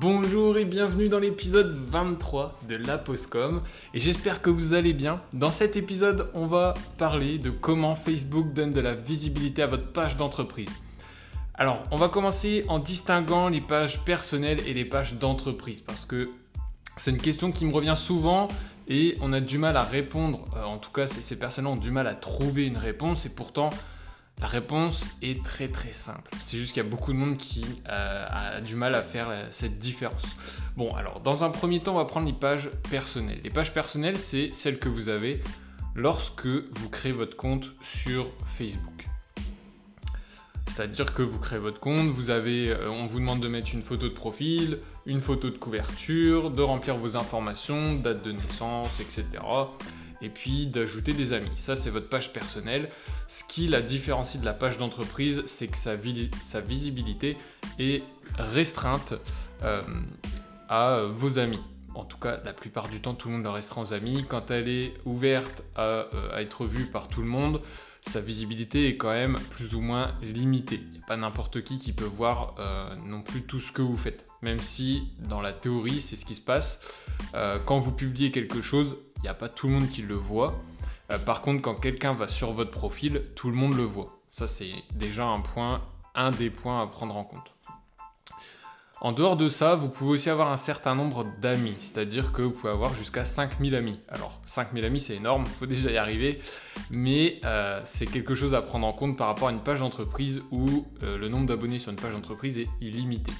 [0.00, 3.62] Bonjour et bienvenue dans l'épisode 23 de la Postcom
[3.94, 5.22] et j'espère que vous allez bien.
[5.32, 9.90] Dans cet épisode, on va parler de comment Facebook donne de la visibilité à votre
[9.92, 10.68] page d'entreprise.
[11.54, 16.28] Alors, on va commencer en distinguant les pages personnelles et les pages d'entreprise parce que
[16.98, 18.48] c'est une question qui me revient souvent
[18.88, 20.44] et on a du mal à répondre.
[20.58, 23.70] Euh, en tout cas, ces personnes ont du mal à trouver une réponse et pourtant
[24.40, 26.30] la réponse est très très simple.
[26.40, 29.30] C'est juste qu'il y a beaucoup de monde qui euh, a du mal à faire
[29.50, 30.24] cette différence.
[30.76, 33.40] Bon, alors dans un premier temps, on va prendre les pages personnelles.
[33.44, 35.42] Les pages personnelles, c'est celles que vous avez
[35.94, 39.06] lorsque vous créez votre compte sur Facebook.
[40.66, 43.82] C'est-à-dire que vous créez votre compte, vous avez, euh, on vous demande de mettre une
[43.82, 49.40] photo de profil, une photo de couverture, de remplir vos informations, date de naissance, etc
[50.22, 51.50] et puis d'ajouter des amis.
[51.56, 52.90] Ça, c'est votre page personnelle.
[53.28, 57.36] Ce qui la différencie de la page d'entreprise, c'est que sa, visibilité
[57.78, 58.02] est
[58.38, 59.14] restreinte
[59.62, 59.82] euh,
[60.68, 61.60] à vos amis.
[61.94, 64.24] En tout cas, la plupart du temps, tout le monde la restreint aux amis.
[64.28, 67.62] Quand elle est ouverte à, euh, être vue par tout le monde,
[68.06, 70.80] sa visibilité est quand même plus ou moins limitée.
[70.80, 73.82] Il n'y a pas n'importe qui qui peut voir euh, non plus tout ce que
[73.82, 74.26] vous faites.
[74.42, 76.80] Même si, dans la théorie, c'est ce qui se passe.
[77.64, 80.60] quand vous publiez quelque chose, il n'y a pas tout le monde qui le voit.
[81.10, 84.18] Euh, par contre, quand quelqu'un va sur votre profil, tout le monde le voit.
[84.30, 85.82] Ça, c'est déjà un point,
[86.14, 87.56] un des points à prendre en compte.
[89.02, 92.50] En dehors de ça, vous pouvez aussi avoir un certain nombre d'amis, c'est-à-dire que vous
[92.50, 94.00] pouvez avoir jusqu'à 5000 amis.
[94.08, 96.38] Alors 5000 amis c'est énorme, il faut déjà y arriver,
[96.90, 100.42] mais euh, c'est quelque chose à prendre en compte par rapport à une page d'entreprise
[100.50, 103.32] où euh, le nombre d'abonnés sur une page d'entreprise est illimité.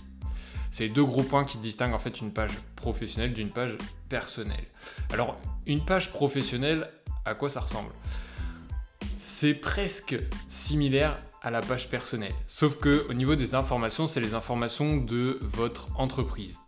[0.78, 3.78] C'est deux gros points qui distinguent en fait une page professionnelle d'une page
[4.10, 4.66] personnelle.
[5.10, 6.90] Alors, une page professionnelle,
[7.24, 7.88] à quoi ça ressemble?
[9.16, 10.18] C'est presque
[10.50, 15.38] similaire à la page personnelle, sauf que au niveau des informations, c'est les informations de
[15.40, 16.58] votre entreprise.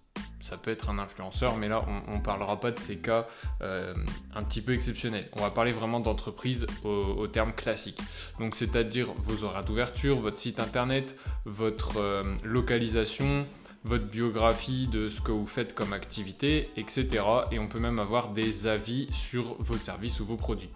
[0.40, 3.26] Ça peut être un influenceur, mais là, on ne parlera pas de ces cas
[3.60, 3.92] euh,
[4.34, 5.28] un petit peu exceptionnels.
[5.34, 8.00] On va parler vraiment d'entreprise au, terme classique.
[8.40, 11.14] Donc, c'est-à-dire vos horaires d'ouverture, votre site internet,
[11.44, 13.46] votre euh, localisation,
[13.84, 17.08] votre biographie de ce que vous faites comme activité, etc.
[17.50, 20.70] Et on peut même avoir des avis sur vos services ou vos produits.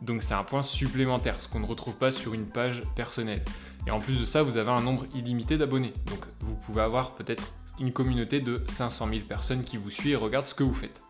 [0.00, 3.44] Donc c'est un point supplémentaire, ce qu'on ne retrouve pas sur une page personnelle.
[3.86, 5.92] Et en plus de ça, vous avez un nombre illimité d'abonnés.
[6.06, 10.16] Donc vous pouvez avoir peut-être une communauté de 500 000 personnes qui vous suivent et
[10.16, 11.02] regardent ce que vous faites.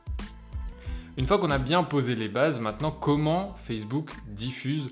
[1.16, 4.88] Une fois qu'on a bien posé les bases, maintenant comment Facebook diffuse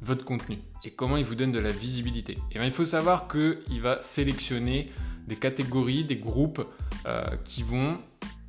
[0.00, 2.32] votre contenu et comment il vous donne de la visibilité.
[2.32, 4.86] Et eh bien, il faut savoir qu'il va sélectionner
[5.26, 6.66] des catégories, des groupes
[7.06, 7.98] euh, qui vont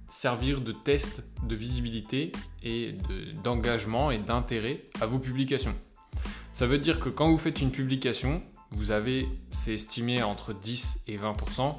[0.10, 2.32] servir de test de visibilité
[2.64, 2.96] et
[3.44, 5.76] d'engagement et d'intérêt à vos publications.
[6.54, 11.04] Ça veut dire que quand vous faites une publication, vous avez, c'est estimé entre 10
[11.08, 11.76] et 20%,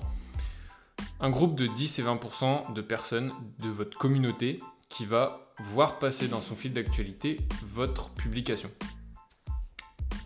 [1.20, 3.32] un groupe de 10 et 20% de personnes
[3.62, 7.38] de votre communauté qui va voir passer dans son fil d'actualité
[7.74, 8.70] votre publication.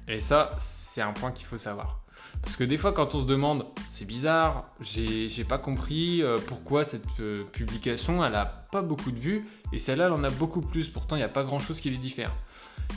[0.08, 2.00] Et ça, c'est un point qu'il faut savoir.
[2.42, 6.84] Parce que des fois, quand on se demande, c'est bizarre, j'ai pas compris euh, pourquoi
[6.84, 10.60] cette euh, publication, elle a pas beaucoup de vues, et celle-là, elle en a beaucoup
[10.60, 12.32] plus, pourtant, il n'y a pas grand-chose qui les diffère.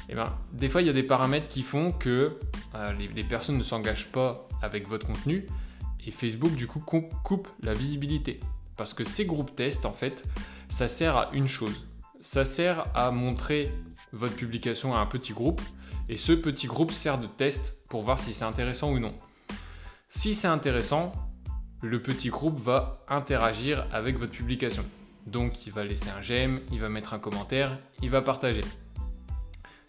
[0.09, 2.37] Et eh ben, des fois, il y a des paramètres qui font que
[2.75, 5.47] euh, les, les, personnes ne s'engagent pas avec votre contenu,
[6.05, 8.41] et Facebook, du coup, coupe la visibilité.
[8.75, 10.25] Parce que ces groupes tests, en fait,
[10.67, 11.87] ça sert à une chose.
[12.19, 13.71] Ça sert à montrer
[14.11, 15.61] votre publication à un petit groupe,
[16.09, 19.13] et ce petit groupe sert de test pour voir si c'est intéressant ou non.
[20.09, 21.11] Si c'est intéressant,
[21.81, 24.85] le petit groupe va interagir avec votre publication.
[25.25, 28.61] Donc il va laisser un j'aime, il va mettre un commentaire, il va partager.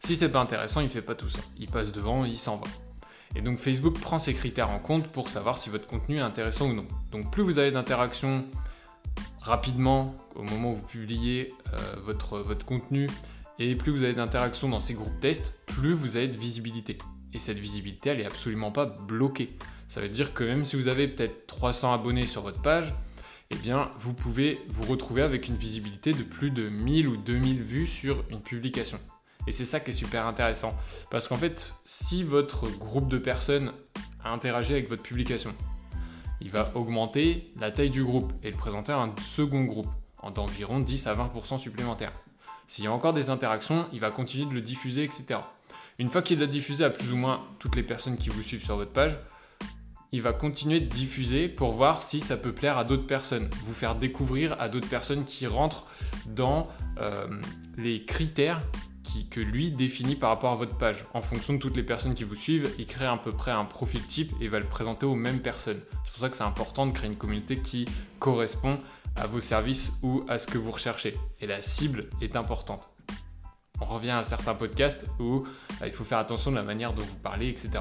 [0.01, 1.41] Si c'est pas intéressant, il fait pas tout ça.
[1.59, 2.67] Il passe devant, il s'en va.
[3.37, 6.69] Et donc Facebook prend ces critères en compte pour savoir si votre contenu est intéressant
[6.69, 6.87] ou non.
[7.12, 8.45] Donc plus vous avez d'interactions
[9.41, 13.09] rapidement au moment où vous publiez euh, votre, votre contenu
[13.59, 16.99] et plus vous avez d'interactions dans ces groupes tests, plus vous avez de visibilité.
[17.32, 19.56] Et cette visibilité, elle n'est absolument pas bloquée.
[19.88, 22.94] Ça veut dire que même si vous avez peut-être 300 abonnés sur votre page,
[23.50, 27.62] eh bien, vous pouvez vous retrouver avec une visibilité de plus de 1000 ou 2000
[27.62, 29.00] vues sur une publication.
[29.47, 30.77] Et c'est ça qui est super intéressant.
[31.11, 33.73] Parce qu'en fait, si votre groupe de personnes
[34.23, 35.55] a interagi avec votre publication,
[36.41, 39.88] il va augmenter la taille du groupe et le présenter à un second groupe
[40.35, 42.12] d'environ 10 à 20% supplémentaires.
[42.67, 45.41] S'il y a encore des interactions, il va continuer de le diffuser, etc.
[45.99, 48.65] Une fois qu'il l'a diffusé à plus ou moins toutes les personnes qui vous suivent
[48.65, 49.19] sur votre page,
[50.12, 53.75] il va continuer de diffuser pour voir si ça peut plaire à d'autres personnes, vous
[53.75, 55.87] faire découvrir à d'autres personnes qui rentrent
[56.27, 56.69] dans
[56.99, 57.27] euh,
[57.77, 58.62] les critères
[59.31, 61.05] que lui définit par rapport à votre page.
[61.14, 63.64] En fonction de toutes les personnes qui vous suivent, il crée à peu près un
[63.64, 65.81] profil type et va le présenter aux mêmes personnes.
[66.05, 67.87] C'est pour ça que c'est important de créer une communauté qui
[68.19, 68.78] correspond
[69.16, 71.16] à vos services ou à ce que vous recherchez.
[71.40, 72.88] Et la cible est importante.
[73.81, 75.44] On revient à certains podcasts où
[75.81, 77.81] bah, il faut faire attention de la manière dont vous parlez, etc.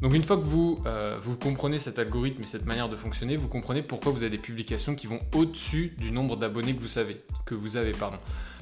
[0.00, 3.36] Donc une fois que vous, euh, vous comprenez cet algorithme et cette manière de fonctionner,
[3.36, 6.86] vous comprenez pourquoi vous avez des publications qui vont au-dessus du nombre d'abonnés que vous
[6.86, 8.18] savez, que vous avez, pardon.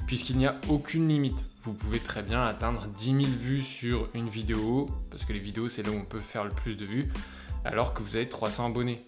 [0.07, 1.45] Puisqu'il n'y a aucune limite.
[1.63, 5.67] Vous pouvez très bien atteindre 10 000 vues sur une vidéo, parce que les vidéos
[5.67, 7.11] c'est là où on peut faire le plus de vues,
[7.65, 9.05] alors que vous avez 300 abonnés.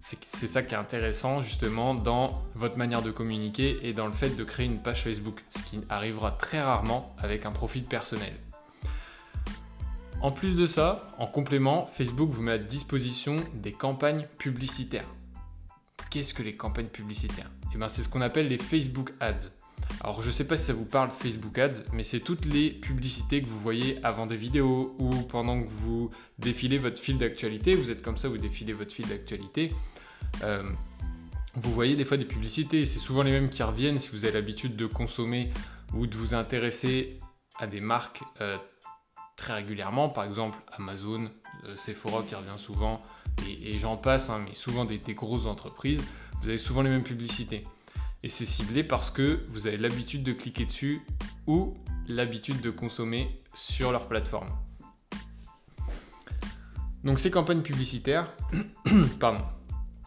[0.00, 4.36] C'est ça qui est intéressant justement dans votre manière de communiquer et dans le fait
[4.36, 8.32] de créer une page Facebook, ce qui arrivera très rarement avec un profil personnel.
[10.20, 15.08] En plus de ça, en complément, Facebook vous met à disposition des campagnes publicitaires.
[16.14, 17.50] Qu'est-ce que les campagnes publicitaires?
[17.74, 19.50] Eh bien, c'est ce qu'on appelle les Facebook Ads.
[20.00, 22.70] Alors, je ne sais pas si ça vous parle Facebook Ads, mais c'est toutes les
[22.70, 27.74] publicités que vous voyez avant des vidéos ou pendant que vous défilez votre fil d'actualité.
[27.74, 29.72] Vous êtes comme ça, vous défilez votre fil d'actualité.
[30.44, 30.62] Euh,
[31.56, 34.34] vous voyez des fois des publicités, c'est souvent les mêmes qui reviennent si vous avez
[34.34, 35.50] l'habitude de consommer
[35.94, 37.18] ou de vous intéresser
[37.58, 38.56] à des marques euh,
[39.34, 41.28] très régulièrement, par exemple Amazon,
[41.64, 43.02] euh, Sephora qui revient souvent,
[43.46, 46.02] et, j'en passe, hein, mais souvent des, grosses entreprises,
[46.40, 47.64] vous avez souvent les mêmes publicités.
[48.22, 51.02] Et c'est ciblé parce que vous avez l'habitude de cliquer dessus
[51.46, 51.74] ou
[52.08, 54.48] l'habitude de consommer sur leur plateforme.
[57.02, 58.32] Donc ces campagnes publicitaires,
[59.20, 59.42] pardon,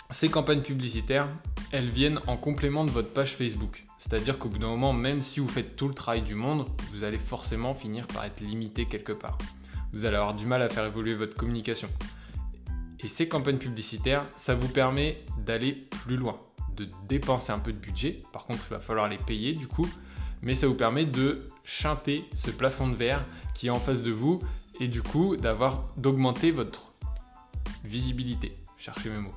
[0.09, 1.27] ces campagnes publicitaires,
[1.71, 3.85] elles viennent en complément de votre page Facebook.
[3.99, 7.03] C'est-à-dire qu'au bout d'un moment, même si vous faites tout le travail du monde, vous
[7.03, 9.37] allez forcément finir par être limité quelque part.
[9.91, 11.89] Vous allez avoir du mal à faire évoluer votre communication.
[12.99, 15.73] Et ces campagnes publicitaires, ça vous permet d'aller
[16.05, 16.39] plus loin,
[16.75, 18.21] de dépenser un peu de budget.
[18.33, 19.87] Par contre, il va falloir les payer du coup,
[20.41, 23.23] mais ça vous permet de chanter ce plafond de verre
[23.53, 24.39] qui est en face de vous
[24.79, 26.93] et du coup d'avoir d'augmenter votre
[27.83, 28.57] visibilité.
[28.77, 29.33] Cherchez mes mots.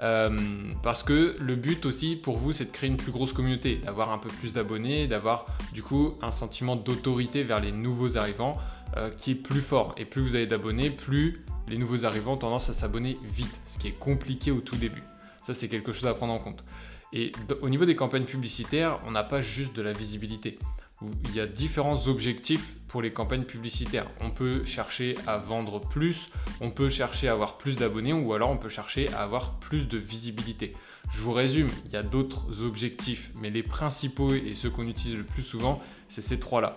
[0.00, 0.36] Euh,
[0.82, 4.12] parce que le but aussi pour vous, c'est de créer une plus grosse communauté, d'avoir
[4.12, 8.56] un peu plus d'abonnés, d'avoir du coup un sentiment d'autorité vers les nouveaux arrivants
[8.96, 9.94] euh, qui est plus fort.
[9.96, 13.78] Et plus vous avez d'abonnés, plus les nouveaux arrivants ont tendance à s'abonner vite, ce
[13.78, 15.02] qui est compliqué au tout début.
[15.42, 16.64] Ça, c'est quelque chose à prendre en compte.
[17.12, 17.32] Et
[17.62, 20.58] au niveau des campagnes publicitaires, on n'a pas juste de la visibilité
[21.02, 24.06] il y a différents objectifs pour les campagnes publicitaires.
[24.20, 26.28] On peut chercher à vendre plus,
[26.60, 29.86] on peut chercher à avoir plus d'abonnés ou alors on peut chercher à avoir plus
[29.86, 30.74] de visibilité.
[31.12, 35.16] Je vous résume, il y a d'autres objectifs, mais les principaux et ceux qu'on utilise
[35.16, 36.76] le plus souvent, c'est ces trois-là.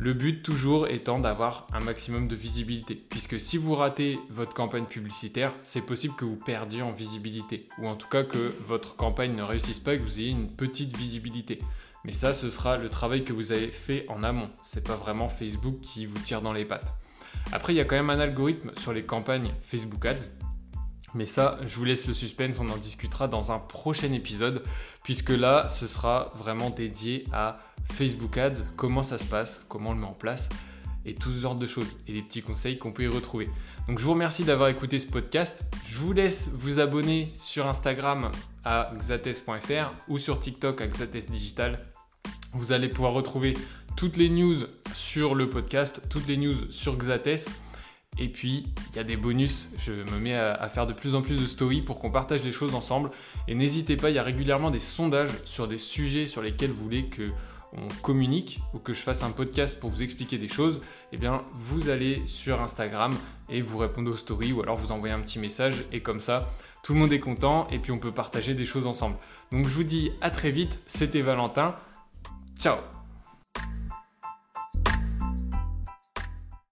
[0.00, 4.84] Le but toujours étant d'avoir un maximum de visibilité, puisque si vous ratez votre campagne
[4.84, 9.34] publicitaire, c'est possible que vous perdiez en visibilité, ou en tout cas que votre campagne
[9.34, 11.58] ne réussisse pas et que vous ayez une petite visibilité.
[12.04, 14.50] Mais ça, ce sera le travail que vous avez fait en amont.
[14.62, 16.94] C'est pas vraiment Facebook qui vous tire dans les pattes.
[17.50, 20.30] Après, il y a quand même un algorithme sur les campagnes Facebook Ads.
[21.14, 24.62] Mais ça, je vous laisse le suspense, on en discutera dans un prochain épisode,
[25.04, 27.56] puisque là, ce sera vraiment dédié à
[27.92, 30.48] Facebook Ads, comment ça se passe, comment on le met en place,
[31.06, 33.48] et tout ce genre de choses, et les petits conseils qu'on peut y retrouver.
[33.88, 35.64] Donc je vous remercie d'avoir écouté ce podcast.
[35.86, 38.30] Je vous laisse vous abonner sur Instagram
[38.64, 41.86] à xates.fr ou sur TikTok à Xates Digital.
[42.52, 43.54] Vous allez pouvoir retrouver
[43.96, 44.56] toutes les news
[44.94, 47.48] sur le podcast, toutes les news sur Xates.
[48.18, 49.68] Et puis, il y a des bonus.
[49.78, 52.52] Je me mets à, faire de plus en plus de stories pour qu'on partage les
[52.52, 53.10] choses ensemble.
[53.46, 56.82] Et n'hésitez pas, il y a régulièrement des sondages sur des sujets sur lesquels vous
[56.82, 57.30] voulez que
[57.72, 60.80] on communique ou que je fasse un podcast pour vous expliquer des choses,
[61.12, 63.12] eh bien vous allez sur Instagram
[63.50, 66.48] et vous répondez aux stories ou alors vous envoyez un petit message et comme ça
[66.82, 69.16] tout le monde est content et puis on peut partager des choses ensemble.
[69.52, 71.74] Donc je vous dis à très vite, c'était Valentin.
[72.58, 72.76] Ciao